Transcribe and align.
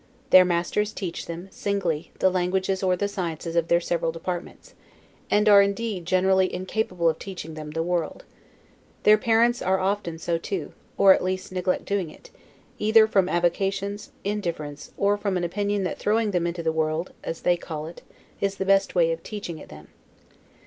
Their 0.31 0.45
masters 0.45 0.93
teach 0.93 1.27
them, 1.27 1.47
singly, 1.51 2.09
the 2.17 2.31
languages 2.31 2.81
or 2.81 2.95
the 2.95 3.07
sciences 3.07 3.55
of 3.55 3.67
their 3.67 3.79
several 3.79 4.11
departments; 4.11 4.73
and 5.29 5.47
are 5.47 5.61
indeed 5.61 6.07
generally 6.07 6.51
incapable 6.51 7.07
of 7.07 7.19
teaching 7.19 7.53
them 7.53 7.69
the 7.69 7.83
world: 7.83 8.25
their 9.03 9.19
parents 9.19 9.61
are 9.61 9.77
often 9.79 10.17
so 10.17 10.39
too, 10.39 10.73
or 10.97 11.13
at 11.13 11.23
least 11.23 11.51
neglect 11.51 11.85
doing 11.85 12.09
it, 12.09 12.31
either 12.79 13.05
from 13.05 13.29
avocations, 13.29 14.09
indifference, 14.23 14.91
or 14.97 15.17
from 15.19 15.37
an 15.37 15.43
opinion 15.43 15.83
that 15.83 15.99
throwing 15.99 16.31
them 16.31 16.47
into 16.47 16.63
the 16.63 16.71
world 16.71 17.11
(as 17.23 17.41
they 17.41 17.55
call 17.55 17.85
it) 17.85 18.01
is 18.39 18.55
the 18.55 18.65
best 18.65 18.95
way 18.95 19.11
of 19.11 19.21
teaching 19.21 19.59
it 19.59 19.69
them. 19.69 19.87